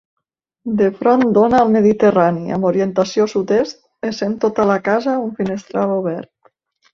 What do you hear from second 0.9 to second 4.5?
front dóna al Mediterrani, amb orientació sud-est, essent